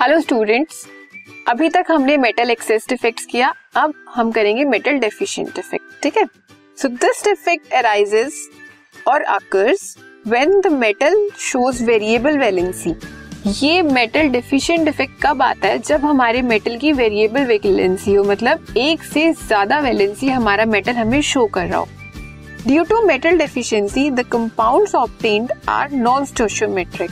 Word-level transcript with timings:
Hello 0.00 0.18
students, 0.20 0.76
अभी 1.48 1.68
तक 1.70 1.86
हमने 1.88 2.16
मेटल 2.16 2.50
एक्सेस 2.50 2.86
डिफेक्ट्स 2.88 3.24
किया, 3.30 3.52
अब 3.76 3.92
हम 4.14 4.30
करेंगे 4.32 4.64
मेटल 4.64 4.98
डेफिशिएंट 4.98 5.48
डिफेक्ट 5.54 6.02
ठीक 6.02 6.16
है? 6.16 6.24
सो 6.78 6.88
दिस 6.88 7.22
डिफेक्ट 7.24 7.72
अराइजेस 7.74 8.38
और 9.06 9.22
occurs 9.22 9.96
when 10.26 10.60
the 10.60 10.72
metal 10.74 11.28
shows 11.40 11.84
variable 11.84 12.38
valency 12.38 12.94
ये 13.58 13.82
मेटल 13.82 14.28
डिफिशिएंट 14.28 14.84
डिफेक्ट 14.84 15.22
कब 15.22 15.42
आता 15.42 15.68
है? 15.68 15.78
जब 15.78 16.04
हमारे 16.04 16.42
मेटल 16.44 16.78
की 16.78 16.92
वेरिएबल 16.92 17.44
वैलेंसी 17.46 18.14
हो 18.14 18.24
मतलब 18.24 18.74
एक 18.78 19.02
से 19.04 19.32
ज़्यादा 19.34 19.80
वैलेंसी 19.80 20.28
हमारा 20.28 20.64
मेटल 20.66 20.94
हमें 20.94 21.20
शो 21.22 21.46
कर 21.48 21.66
रहा 21.66 21.78
हो। 21.78 21.88
Due 22.66 22.84
to 22.84 23.06
metal 23.06 23.38
deficiency 23.38 24.10
the 24.10 24.26
compounds 24.32 24.94
obtained 24.94 25.52
are 25.68 25.92
non 25.92 26.24
stoichiometric 26.24 27.10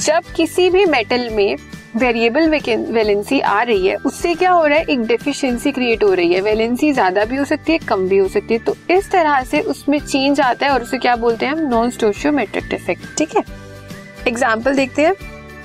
जब 0.00 0.34
किसी 0.36 0.68
भी 0.70 0.84
मेटल 0.86 1.28
में 1.30 1.56
वेरिएबल 1.94 2.48
वैलेंसी 2.48 3.38
आ 3.40 3.60
रही 3.62 3.86
है, 3.86 3.94
उससे 3.96 4.34
क्या 4.34 4.50
हो 4.50 4.64
रहा 4.66 4.78
है? 4.78 4.84
एक 4.84 5.06
डेफिशिएंसी 5.06 5.70
क्रिएट 5.72 6.02
हो 6.04 6.12
रही 6.12 6.32
है। 6.32 6.40
वैलेंसी 6.40 6.92
ज़्यादा 6.92 7.24
भी 7.24 7.36
हो 7.36 7.44
सकती 7.44 7.72
है, 7.72 7.78
कम 7.78 8.08
भी 8.08 8.18
हो 8.18 8.28
सकती 8.28 8.54
है। 8.54 8.60
तो 8.60 8.76
इस 8.90 9.10
तरह 9.10 9.42
से 9.44 9.60
उसमें 9.62 9.98
चेंज 10.00 10.40
आता 10.40 10.66
है 10.66 10.72
और 10.72 10.82
उसे 10.82 10.98
क्या 10.98 11.16
बोलते 11.16 11.46
हैं 11.46 11.52
हम? 11.52 11.60
नॉन 11.68 11.90
स्टोशियोमेट्रिक 11.90 12.68
डिफेक्ट 12.70 13.16
ठीक 13.18 13.36
है? 13.36 13.44
एग्ज़ाम्पल 14.28 14.74
देखते 14.76 15.02
हैं। 15.02 15.14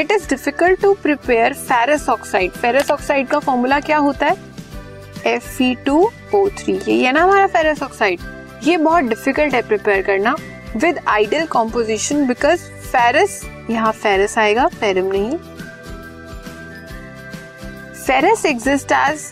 It 0.00 0.12
is 0.12 0.28
difficult 0.28 0.80
to 0.82 0.92
prepare 1.02 1.54
ferrous 1.54 2.08
oxide 2.08 2.50
ferrous 2.52 2.90
oxide 2.90 3.28
का 3.28 3.38
फॉर्मूला 3.38 3.80
क्या 3.80 3.98
होता 3.98 4.26
है? 4.26 4.36
F 5.26 5.62
E 5.62 5.74
two 5.86 6.10
O 6.34 6.48
three 6.58 6.78
ये 6.92 7.12
ना 7.12 7.22
हमारा 7.22 7.46
फेरस 7.48 7.82
ऑक्साइड 7.82 8.20
ये 8.64 8.76
बहुत 8.78 9.04
डिफ़िकल्ट 9.04 9.54
है 9.54 9.62
प्रिपेयर 9.62 10.02
करना। 10.02 10.34
With 10.76 10.98
ideal 11.08 11.46
composition 11.48 12.26
because 12.26 12.60
ferrous 12.82 13.40
यहाँ 13.70 13.92
फेरस 13.94 14.36
आएगा 14.38 14.66
फेरम 14.70 15.06
नहीं। 15.06 15.38
Ferrous 18.08 18.44
exist 18.46 18.92
as 18.92 19.22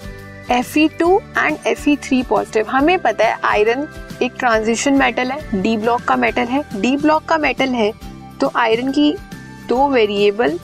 Fe2 0.65 1.07
and 1.39 1.57
Fe3 1.77 2.25
positive 2.29 2.67
हमें 2.69 2.99
पता 3.03 3.27
है 3.27 3.39
आयरन 3.45 3.87
एक 4.23 4.33
ट्रांजिशन 4.39 4.95
मेटल 4.95 5.31
है 5.31 5.63
डी 5.63 5.77
ब्लॉक 5.77 6.03
का 6.03 6.17
मेटल 6.17 6.47
है। 6.47 6.63
डी 6.81 6.97
ब्लॉक 6.97 7.25
का 7.25 7.39
मेटल 7.39 7.69
है 7.75 7.91
तो 8.41 8.51
आयरन 8.57 8.93
की 8.93 9.15
दो 9.69 9.89
वेरिएबल 9.89 10.59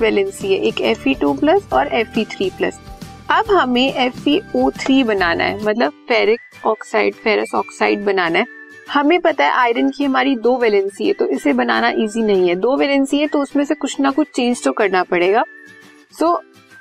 वैलेंसी 0.00 0.52
है, 0.52 0.60
एक 0.60 0.82
Fe2 0.98 1.38
प्लस 1.40 1.72
और 1.72 1.88
Fe3 2.12 2.50
प्लस 2.58 2.80
अब 3.30 3.50
हमें 3.52 4.10
FeO3 4.10 5.02
बनाना 5.06 5.44
है 5.44 5.64
मतलब 5.64 5.92
फेरिक 6.08 6.66
ऑक्साइड 6.66 7.14
फेरस 7.14 7.54
ऑक्साइड 7.54 8.04
बनाना 8.04 8.38
है। 8.38 8.46
हमें 8.90 9.20
पता 9.20 9.44
है 9.44 9.52
आयरन 9.58 9.90
की 9.90 10.04
हमारी 10.04 10.36
दो 10.38 10.56
वैलेंसी 10.58 11.06
है 11.06 11.12
तो 11.12 11.26
इसे 11.28 11.52
बनाना 11.54 11.94
इजी 11.98 12.22
नहीं 12.22 12.48
है। 12.48 12.54
दो 12.56 12.76
वैलेंसी 12.76 13.20
है 13.20 13.26
तो 13.26 13.42
उसमें 13.42 13.64
से 13.64 13.74
कुछ 13.76 14.00
ना 14.00 14.10
कुछ 14.10 14.28
चेंज 14.34 14.64
तो 14.64 14.72
करना 14.72 15.02
पड़ेगा। 15.04 15.44
सो 16.14 16.40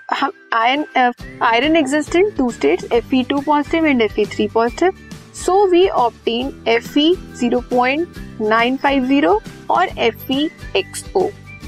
हम 0.10 0.32
iron 0.54 1.12
iron 1.42 1.76
exist 1.76 2.16
in 2.16 2.30
two 2.30 2.52
states 2.52 2.86
Fe2 2.86 3.44
positive 3.46 3.86
and 3.86 4.02
Fe3 4.12 4.52
positive 4.54 4.92
so 5.36 5.66
we 5.68 5.88
obtain 5.88 6.50
Fe 6.68 7.16
0.950 7.42 9.40
और 9.70 9.88
FeXO 9.88 11.24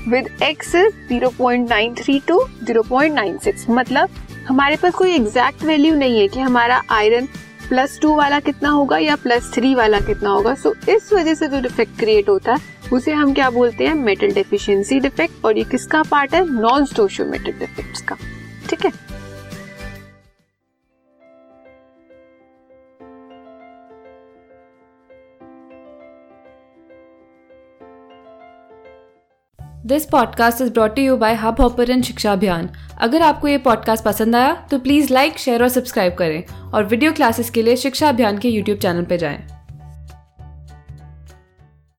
with 0.07 0.25
X 0.43 0.75
is 0.75 0.91
0.93 1.13 2.19
two 2.27 2.37
0.96 2.65 3.69
मतलब 3.69 4.09
हमारे 4.47 4.75
पास 4.75 4.93
कोई 4.93 5.15
एग्जैक्ट 5.15 5.63
वैल्यू 5.63 5.95
नहीं 5.95 6.19
है 6.19 6.27
कि 6.27 6.39
हमारा 6.39 6.81
आयरन 6.91 7.25
प्लस 7.69 7.99
टू 8.01 8.15
वाला 8.15 8.39
कितना 8.39 8.69
होगा 8.69 8.97
या 8.97 9.15
प्लस 9.15 9.51
थ्री 9.53 9.75
वाला 9.75 9.99
कितना 9.99 10.29
होगा. 10.29 10.53
सो 10.53 10.69
so, 10.69 10.89
इस 10.89 11.13
वजह 11.13 11.33
से 11.33 11.47
जो 11.47 11.61
डिफेक्ट 11.61 11.99
क्रिएट 11.99 12.29
होता 12.29 12.53
है. 12.53 12.74
उसे 12.93 13.13
हम 13.13 13.33
क्या 13.33 13.49
बोलते 13.49 13.87
हैं? 13.87 13.93
मेटल 13.95 14.31
डेफिशिएंसी 14.31 14.99
डिफेक्ट 14.99 15.45
और 15.45 15.57
ये 15.57 15.63
किसका 15.63 16.03
पार्ट 16.03 16.35
है? 16.35 16.43
नॉन 16.51 16.85
स्टोशियोमेट्रिक 16.85 17.59
डिफेक्ट्स 17.59 18.01
का। 18.01 18.17
ठीक 18.69 18.85
है? 18.85 18.91
This 29.85 30.05
podcast 30.05 30.61
is 30.61 30.71
brought 30.71 30.99
you 30.99 31.17
by 31.17 31.33
Hub 31.33 31.59
Hopper 31.61 31.89
and 31.91 32.03
Shiksha 32.03 32.31
Abhiyan 32.33 32.69
अगर 32.97 33.21
आपको 33.21 33.47
ये 33.47 33.57
पॉडकास्ट 33.57 34.03
पसंद 34.03 34.35
आया 34.35 34.53
तो 34.71 34.79
प्लीज़ 34.79 35.13
लाइक 35.13 35.37
शेयर 35.37 35.63
और 35.63 35.69
सब्सक्राइब 35.69 36.13
करें। 36.13 36.71
और 36.71 36.85
वीडियो 36.85 37.11
क्लासेस 37.11 37.49
के 37.49 37.61
लिए 37.61 37.75
शिक्षा 37.75 38.09
अभियान 38.09 38.37
के 38.37 38.49
यूट्यूब 38.49 38.77
चैनल 38.77 39.03
पर 39.03 39.17
जाएँ। 39.17 39.54